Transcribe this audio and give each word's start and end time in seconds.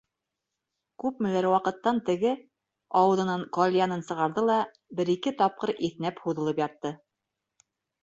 Күпмелер 1.03 1.47
ваҡыттан 1.55 1.99
теге, 2.07 2.31
ауыҙынан 3.03 3.45
кальянын 3.59 4.03
сығарҙы 4.11 4.47
ла, 4.49 4.59
бер-ике 5.03 5.37
тапҡыр 5.45 5.77
иҫнәп 5.93 6.27
һуҙылып 6.27 6.67
ятты. 6.69 6.99